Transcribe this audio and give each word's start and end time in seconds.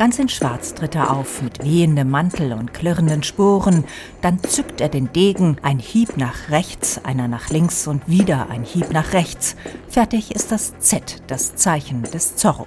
Ganz 0.00 0.18
in 0.18 0.30
Schwarz 0.30 0.72
tritt 0.72 0.94
er 0.94 1.10
auf, 1.10 1.42
mit 1.42 1.62
wehendem 1.62 2.08
Mantel 2.08 2.54
und 2.54 2.72
klirrenden 2.72 3.22
Sporen. 3.22 3.84
Dann 4.22 4.42
zückt 4.42 4.80
er 4.80 4.88
den 4.88 5.12
Degen, 5.12 5.58
ein 5.60 5.78
Hieb 5.78 6.16
nach 6.16 6.48
rechts, 6.48 7.04
einer 7.04 7.28
nach 7.28 7.50
links 7.50 7.86
und 7.86 8.08
wieder 8.08 8.48
ein 8.48 8.64
Hieb 8.64 8.92
nach 8.92 9.12
rechts. 9.12 9.56
Fertig 9.90 10.34
ist 10.34 10.52
das 10.52 10.78
Z, 10.78 11.22
das 11.26 11.54
Zeichen 11.54 12.02
des 12.04 12.34
Zorro. 12.36 12.66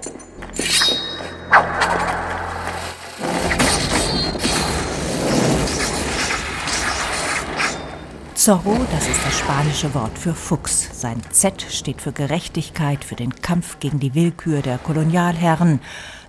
Zorro, 8.36 8.76
das 8.92 9.08
ist 9.08 9.26
das 9.26 9.38
spanische 9.40 9.92
Wort 9.94 10.16
für 10.16 10.34
Fuchs. 10.34 10.88
Sein 11.00 11.20
Z 11.30 11.66
steht 11.68 12.00
für 12.00 12.12
Gerechtigkeit, 12.12 13.04
für 13.04 13.16
den 13.16 13.34
Kampf 13.34 13.80
gegen 13.80 13.98
die 13.98 14.14
Willkür 14.14 14.62
der 14.62 14.78
Kolonialherren. 14.78 15.80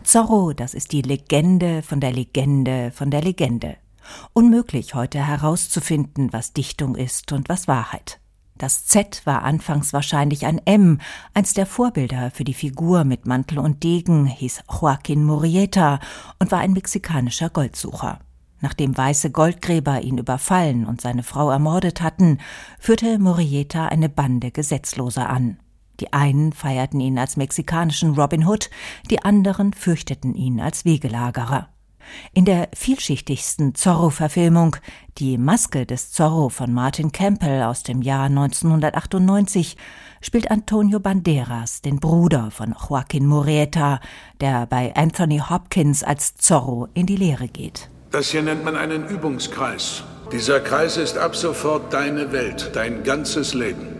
Zorro, 0.05 0.53
das 0.53 0.75
ist 0.75 0.91
die 0.91 1.01
Legende 1.01 1.81
von 1.81 1.99
der 1.99 2.13
Legende 2.13 2.91
von 2.91 3.09
der 3.09 3.21
Legende. 3.21 3.75
Unmöglich 4.33 4.93
heute 4.93 5.25
herauszufinden, 5.25 6.31
was 6.31 6.53
Dichtung 6.53 6.95
ist 6.95 7.31
und 7.31 7.49
was 7.49 7.67
Wahrheit. 7.67 8.19
Das 8.55 8.85
Z 8.85 9.23
war 9.25 9.41
anfangs 9.41 9.93
wahrscheinlich 9.93 10.45
ein 10.45 10.61
M. 10.63 10.99
Eins 11.33 11.55
der 11.55 11.65
Vorbilder 11.65 12.29
für 12.29 12.43
die 12.43 12.53
Figur 12.53 13.03
mit 13.03 13.25
Mantel 13.25 13.57
und 13.57 13.83
Degen 13.83 14.27
hieß 14.27 14.61
Joaquin 14.71 15.23
Murrieta 15.23 15.99
und 16.39 16.51
war 16.51 16.59
ein 16.59 16.73
mexikanischer 16.73 17.49
Goldsucher. 17.49 18.19
Nachdem 18.61 18.95
weiße 18.95 19.31
Goldgräber 19.31 20.01
ihn 20.01 20.19
überfallen 20.19 20.85
und 20.85 21.01
seine 21.01 21.23
Frau 21.23 21.49
ermordet 21.49 22.01
hatten, 22.01 22.37
führte 22.79 23.17
Murrieta 23.17 23.87
eine 23.87 24.07
Bande 24.07 24.51
Gesetzloser 24.51 25.27
an. 25.29 25.57
Die 25.99 26.13
einen 26.13 26.53
feierten 26.53 26.99
ihn 26.99 27.17
als 27.17 27.37
mexikanischen 27.37 28.15
Robin 28.15 28.47
Hood, 28.47 28.69
die 29.09 29.23
anderen 29.23 29.73
fürchteten 29.73 30.35
ihn 30.35 30.59
als 30.59 30.85
Wegelagerer. 30.85 31.69
In 32.33 32.45
der 32.45 32.69
vielschichtigsten 32.73 33.75
Zorro-Verfilmung 33.75 34.75
Die 35.17 35.37
Maske 35.37 35.85
des 35.85 36.11
Zorro 36.11 36.49
von 36.49 36.73
Martin 36.73 37.11
Campbell 37.11 37.63
aus 37.63 37.83
dem 37.83 38.01
Jahr 38.01 38.25
1998 38.25 39.77
spielt 40.21 40.51
Antonio 40.51 40.99
Banderas 40.99 41.81
den 41.81 41.99
Bruder 41.99 42.51
von 42.51 42.75
Joaquin 42.77 43.25
Murrieta, 43.25 43.99
der 44.41 44.65
bei 44.65 44.93
Anthony 44.95 45.39
Hopkins 45.39 46.03
als 46.03 46.35
Zorro 46.35 46.87
in 46.93 47.05
die 47.05 47.15
Lehre 47.15 47.47
geht. 47.47 47.89
Das 48.11 48.29
hier 48.29 48.43
nennt 48.43 48.63
man 48.63 48.75
einen 48.75 49.07
Übungskreis. 49.07 50.03
Dieser 50.31 50.59
Kreis 50.59 50.97
ist 50.97 51.17
ab 51.17 51.35
sofort 51.35 51.93
deine 51.93 52.31
Welt, 52.31 52.71
dein 52.73 53.03
ganzes 53.03 53.53
Leben. 53.53 53.94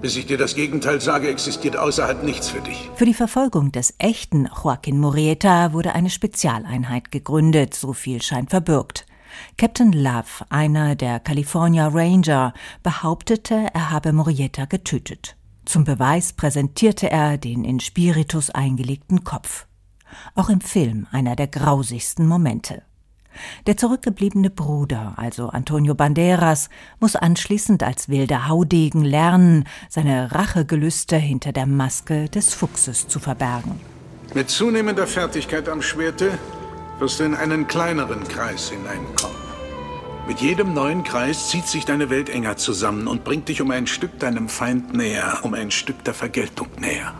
Bis 0.00 0.16
ich 0.16 0.26
dir 0.26 0.38
das 0.38 0.54
Gegenteil 0.54 1.00
sage, 1.00 1.28
existiert 1.28 1.76
außerhalb 1.76 2.22
nichts 2.22 2.48
für 2.50 2.60
dich. 2.60 2.88
Für 2.94 3.04
die 3.04 3.14
Verfolgung 3.14 3.72
des 3.72 3.94
echten 3.98 4.48
Joaquin 4.62 5.00
Murrieta 5.00 5.72
wurde 5.72 5.92
eine 5.92 6.10
Spezialeinheit 6.10 7.10
gegründet, 7.10 7.74
so 7.74 7.92
viel 7.92 8.22
scheint 8.22 8.50
verbürgt. 8.50 9.06
Captain 9.56 9.92
Love, 9.92 10.46
einer 10.50 10.94
der 10.94 11.18
California 11.18 11.88
Ranger, 11.88 12.54
behauptete, 12.82 13.66
er 13.74 13.90
habe 13.90 14.12
Murrieta 14.12 14.66
getötet. 14.66 15.36
Zum 15.64 15.84
Beweis 15.84 16.32
präsentierte 16.32 17.10
er 17.10 17.36
den 17.36 17.64
in 17.64 17.80
Spiritus 17.80 18.50
eingelegten 18.50 19.24
Kopf. 19.24 19.66
Auch 20.34 20.48
im 20.48 20.60
Film 20.60 21.06
einer 21.10 21.36
der 21.36 21.48
grausigsten 21.48 22.26
Momente. 22.26 22.82
Der 23.66 23.76
zurückgebliebene 23.76 24.50
Bruder, 24.50 25.14
also 25.16 25.48
Antonio 25.48 25.94
Banderas, 25.94 26.68
muss 27.00 27.16
anschließend 27.16 27.82
als 27.82 28.08
wilder 28.08 28.48
Haudegen 28.48 29.04
lernen, 29.04 29.64
seine 29.88 30.32
Rachegelüste 30.32 31.16
hinter 31.16 31.52
der 31.52 31.66
Maske 31.66 32.28
des 32.28 32.54
Fuchses 32.54 33.08
zu 33.08 33.18
verbergen. 33.20 33.80
Mit 34.34 34.50
zunehmender 34.50 35.06
Fertigkeit 35.06 35.68
am 35.68 35.82
Schwerte 35.82 36.38
wirst 36.98 37.20
du 37.20 37.24
in 37.24 37.34
einen 37.34 37.66
kleineren 37.66 38.26
Kreis 38.28 38.70
hineinkommen. 38.70 39.48
Mit 40.26 40.40
jedem 40.40 40.74
neuen 40.74 41.04
Kreis 41.04 41.48
zieht 41.48 41.66
sich 41.66 41.86
deine 41.86 42.10
Welt 42.10 42.28
enger 42.28 42.58
zusammen 42.58 43.08
und 43.08 43.24
bringt 43.24 43.48
dich 43.48 43.62
um 43.62 43.70
ein 43.70 43.86
Stück 43.86 44.18
deinem 44.18 44.50
Feind 44.50 44.92
näher, 44.94 45.38
um 45.42 45.54
ein 45.54 45.70
Stück 45.70 46.04
der 46.04 46.12
Vergeltung 46.12 46.68
näher. 46.78 47.14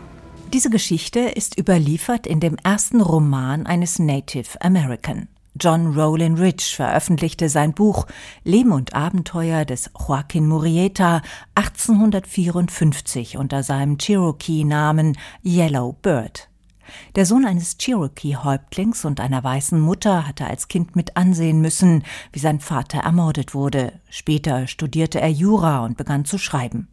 Diese 0.53 0.69
Geschichte 0.69 1.19
ist 1.19 1.57
überliefert 1.57 2.27
in 2.27 2.39
dem 2.39 2.55
ersten 2.63 3.01
Roman 3.01 3.65
eines 3.65 3.97
Native 3.97 4.61
American. 4.61 5.27
John 5.55 5.87
Rowland 5.97 6.39
Rich 6.39 6.75
veröffentlichte 6.75 7.49
sein 7.49 7.73
Buch 7.73 8.05
Leben 8.43 8.71
und 8.71 8.93
Abenteuer 8.93 9.65
des 9.65 9.89
Joaquin 9.97 10.47
Murrieta 10.47 11.21
1854 11.55 13.37
unter 13.37 13.63
seinem 13.63 13.97
Cherokee-Namen 13.97 15.17
Yellow 15.43 15.93
Bird. 16.01 16.49
Der 17.15 17.25
Sohn 17.25 17.45
eines 17.45 17.77
Cherokee-Häuptlings 17.77 19.05
und 19.05 19.19
einer 19.19 19.43
weißen 19.43 19.79
Mutter 19.79 20.27
hatte 20.27 20.45
als 20.45 20.67
Kind 20.67 20.95
mit 20.95 21.17
ansehen 21.17 21.61
müssen, 21.61 22.03
wie 22.31 22.39
sein 22.39 22.59
Vater 22.59 22.99
ermordet 22.99 23.53
wurde. 23.53 23.93
Später 24.09 24.67
studierte 24.67 25.21
er 25.21 25.29
Jura 25.29 25.83
und 25.85 25.97
begann 25.97 26.25
zu 26.25 26.37
schreiben. 26.37 26.87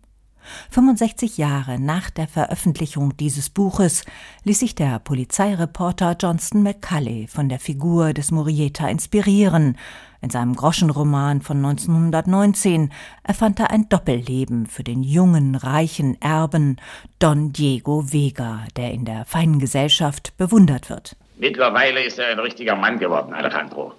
65 0.70 1.38
Jahre 1.38 1.78
nach 1.78 2.10
der 2.10 2.28
Veröffentlichung 2.28 3.16
dieses 3.16 3.50
Buches 3.50 4.04
ließ 4.44 4.58
sich 4.58 4.74
der 4.74 4.98
Polizeireporter 4.98 6.16
Johnston 6.20 6.62
McCulley 6.62 7.26
von 7.28 7.48
der 7.48 7.58
Figur 7.58 8.12
des 8.12 8.30
Murrieta 8.30 8.88
inspirieren. 8.88 9.76
In 10.20 10.30
seinem 10.30 10.56
Groschenroman 10.56 11.42
von 11.42 11.58
1919 11.58 12.90
erfand 13.22 13.60
er 13.60 13.70
ein 13.70 13.88
Doppelleben 13.88 14.66
für 14.66 14.82
den 14.82 15.02
jungen, 15.02 15.54
reichen 15.54 16.20
Erben 16.20 16.76
Don 17.18 17.52
Diego 17.52 18.12
Vega, 18.12 18.64
der 18.76 18.92
in 18.92 19.04
der 19.04 19.24
feinen 19.24 19.58
Gesellschaft 19.58 20.36
bewundert 20.36 20.90
wird. 20.90 21.16
Mittlerweile 21.38 22.02
ist 22.02 22.18
er 22.18 22.28
ein 22.28 22.38
richtiger 22.38 22.76
Mann 22.76 22.98
geworden, 22.98 23.34
Alejandro. 23.34 23.92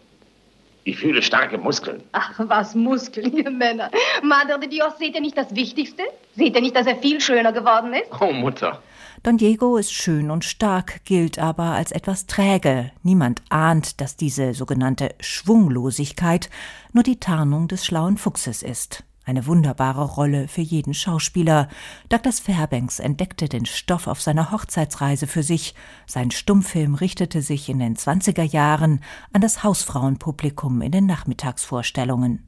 Ich 0.88 1.00
fühle 1.00 1.22
starke 1.22 1.58
Muskeln. 1.58 2.02
Ach, 2.14 2.32
was 2.38 2.74
Muskeln, 2.74 3.36
ihr 3.36 3.52
Männer. 3.52 3.92
Madre 4.24 4.58
de 4.58 4.70
Dios, 4.70 4.98
seht 4.98 5.16
ihr 5.16 5.22
nicht 5.22 5.38
das 5.38 5.54
Wichtigste? 5.54 6.04
Seht 6.38 6.56
ihr 6.56 6.62
nicht, 6.62 6.78
dass 6.78 6.88
er 6.88 6.96
viel 6.96 7.20
schöner 7.20 7.52
geworden 7.52 7.94
ist? 7.94 8.10
Oh, 8.22 8.32
Mutter. 8.32 8.82
Don 9.22 9.36
Diego 9.36 9.76
ist 9.76 9.92
schön 9.92 10.32
und 10.32 10.46
stark, 10.46 11.04
gilt 11.04 11.40
aber 11.40 11.74
als 11.74 11.92
etwas 11.92 12.26
träge. 12.26 12.92
Niemand 13.04 13.42
ahnt, 13.50 14.00
dass 14.00 14.16
diese 14.16 14.54
sogenannte 14.54 15.14
Schwunglosigkeit 15.20 16.50
nur 16.94 17.04
die 17.04 17.20
Tarnung 17.20 17.68
des 17.68 17.86
schlauen 17.86 18.16
Fuchses 18.16 18.64
ist. 18.64 19.04
Eine 19.28 19.46
wunderbare 19.46 20.06
Rolle 20.06 20.48
für 20.48 20.62
jeden 20.62 20.94
Schauspieler. 20.94 21.68
Douglas 22.08 22.40
Fairbanks 22.40 23.00
entdeckte 23.00 23.50
den 23.50 23.66
Stoff 23.66 24.08
auf 24.08 24.22
seiner 24.22 24.52
Hochzeitsreise 24.52 25.28
für 25.28 25.44
sich. 25.44 25.76
Sein 26.06 26.32
Stummfilm 26.32 26.96
richtete 26.96 27.42
sich 27.42 27.68
in 27.68 27.80
den 27.80 27.98
20er 27.98 28.44
Jahren 28.44 29.02
an 29.34 29.42
das 29.42 29.66
Hausfrauenpublikum 29.66 30.82
in 30.82 30.94
den 30.94 31.06
Nachmittagsvorstellungen. 31.08 32.48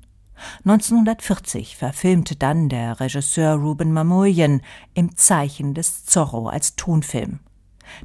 1940 0.59 1.75
verfilmte 1.75 2.38
dann 2.38 2.69
der 2.69 3.01
Regisseur 3.01 3.56
Ruben 3.56 3.91
Mamoyan 3.91 4.61
im 4.94 5.17
Zeichen 5.17 5.73
des 5.73 6.06
Zorro 6.06 6.47
als 6.47 6.78
Tonfilm. 6.78 7.40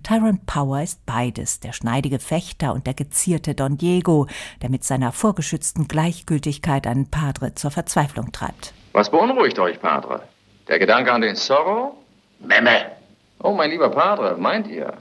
Tyrant 0.02 0.46
Power 0.46 0.82
ist 0.82 1.04
beides, 1.06 1.60
der 1.60 1.72
schneidige 1.72 2.18
Fechter 2.18 2.72
und 2.72 2.86
der 2.86 2.94
gezierte 2.94 3.54
Don 3.54 3.78
Diego, 3.78 4.26
der 4.62 4.70
mit 4.70 4.84
seiner 4.84 5.12
vorgeschützten 5.12 5.88
Gleichgültigkeit 5.88 6.86
einen 6.86 7.10
Padre 7.10 7.54
zur 7.54 7.70
Verzweiflung 7.70 8.32
treibt. 8.32 8.74
Was 8.92 9.10
beunruhigt 9.10 9.58
euch, 9.58 9.80
Padre? 9.80 10.22
Der 10.68 10.78
Gedanke 10.78 11.12
an 11.12 11.20
den 11.20 11.36
Zorro? 11.36 11.96
Memme. 12.40 12.92
Oh, 13.40 13.52
mein 13.52 13.70
lieber 13.70 13.90
Padre, 13.90 14.36
meint 14.38 14.66
ihr? 14.68 14.92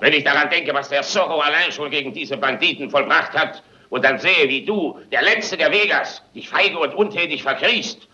Wenn 0.00 0.12
ich 0.12 0.24
daran 0.24 0.50
denke, 0.50 0.72
was 0.74 0.88
der 0.88 1.02
Zorro 1.02 1.40
allein 1.40 1.70
schon 1.70 1.90
gegen 1.90 2.12
diese 2.12 2.36
Banditen 2.36 2.90
vollbracht 2.90 3.32
hat, 3.34 3.62
und 3.90 4.04
dann 4.04 4.18
sehe, 4.18 4.48
wie 4.48 4.64
du, 4.64 4.98
der 5.12 5.22
Letzte 5.22 5.56
der 5.56 5.70
Vegas, 5.70 6.22
dich 6.34 6.48
feige 6.48 6.78
und 6.78 6.94
untätig 6.94 7.42
verkriechst, 7.42 8.08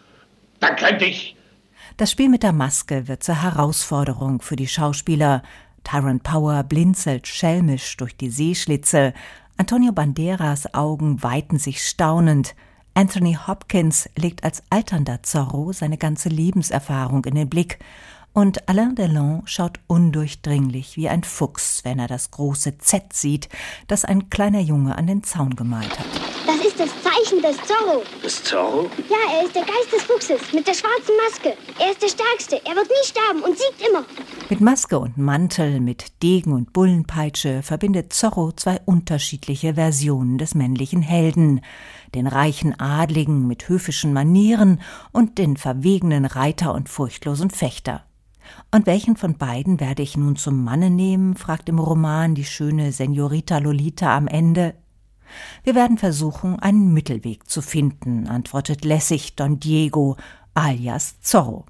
dann 0.58 0.74
könnte 0.74 1.04
ich. 1.04 1.36
Das 1.98 2.10
Spiel 2.10 2.28
mit 2.28 2.42
der 2.42 2.52
Maske 2.52 3.08
wird 3.08 3.22
zur 3.22 3.42
Herausforderung 3.42 4.40
für 4.40 4.56
die 4.56 4.66
Schauspieler, 4.66 5.42
Tyrant 5.86 6.24
Power 6.24 6.64
blinzelt 6.64 7.28
schelmisch 7.28 7.96
durch 7.96 8.16
die 8.16 8.28
Seeschlitze, 8.28 9.14
Antonio 9.56 9.92
Banderas 9.92 10.74
Augen 10.74 11.22
weiten 11.22 11.60
sich 11.60 11.86
staunend, 11.86 12.56
Anthony 12.94 13.38
Hopkins 13.46 14.10
legt 14.16 14.42
als 14.42 14.64
alternder 14.68 15.22
Zorro 15.22 15.72
seine 15.72 15.96
ganze 15.96 16.28
Lebenserfahrung 16.28 17.24
in 17.24 17.36
den 17.36 17.48
Blick, 17.48 17.78
und 18.36 18.68
Alain 18.68 18.94
Delon 18.94 19.40
schaut 19.46 19.80
undurchdringlich 19.86 20.98
wie 20.98 21.08
ein 21.08 21.24
Fuchs, 21.24 21.80
wenn 21.84 21.98
er 21.98 22.06
das 22.06 22.30
große 22.30 22.76
Z 22.76 23.14
sieht, 23.14 23.48
das 23.88 24.04
ein 24.04 24.28
kleiner 24.28 24.60
Junge 24.60 24.98
an 24.98 25.06
den 25.06 25.22
Zaun 25.22 25.56
gemalt 25.56 25.98
hat. 25.98 26.04
Das 26.46 26.56
ist 26.56 26.78
das 26.78 26.90
Zeichen 27.02 27.40
des 27.40 27.56
Zorro. 27.66 28.02
Des 28.22 28.44
Zorro? 28.44 28.90
Ja, 29.08 29.38
er 29.38 29.46
ist 29.46 29.56
der 29.56 29.62
Geist 29.62 29.90
des 29.90 30.02
Fuchses 30.02 30.52
mit 30.52 30.66
der 30.66 30.74
schwarzen 30.74 31.14
Maske. 31.24 31.56
Er 31.78 31.92
ist 31.92 32.02
der 32.02 32.08
Stärkste. 32.08 32.60
Er 32.66 32.76
wird 32.76 32.86
nie 32.86 33.06
sterben 33.06 33.40
und 33.40 33.56
siegt 33.56 33.88
immer. 33.88 34.04
Mit 34.50 34.60
Maske 34.60 34.98
und 34.98 35.16
Mantel, 35.16 35.80
mit 35.80 36.22
Degen 36.22 36.52
und 36.52 36.74
Bullenpeitsche 36.74 37.62
verbindet 37.62 38.12
Zorro 38.12 38.52
zwei 38.52 38.82
unterschiedliche 38.84 39.76
Versionen 39.76 40.36
des 40.36 40.54
männlichen 40.54 41.00
Helden. 41.00 41.62
Den 42.14 42.26
reichen 42.26 42.78
Adligen 42.78 43.46
mit 43.46 43.70
höfischen 43.70 44.12
Manieren 44.12 44.82
und 45.10 45.38
den 45.38 45.56
verwegenen 45.56 46.26
Reiter 46.26 46.74
und 46.74 46.90
furchtlosen 46.90 47.48
Fechter. 47.48 48.04
Und 48.70 48.86
welchen 48.86 49.16
von 49.16 49.38
beiden 49.38 49.80
werde 49.80 50.02
ich 50.02 50.16
nun 50.16 50.36
zum 50.36 50.62
Manne 50.62 50.90
nehmen? 50.90 51.34
fragt 51.34 51.68
im 51.68 51.78
Roman 51.78 52.34
die 52.34 52.44
schöne 52.44 52.92
Senorita 52.92 53.58
Lolita 53.58 54.16
am 54.16 54.28
Ende. 54.28 54.74
Wir 55.64 55.74
werden 55.74 55.98
versuchen, 55.98 56.58
einen 56.60 56.92
Mittelweg 56.92 57.48
zu 57.48 57.62
finden, 57.62 58.28
antwortet 58.28 58.84
lässig 58.84 59.34
Don 59.34 59.58
Diego 59.58 60.16
alias 60.54 61.20
Zorro. 61.20 61.64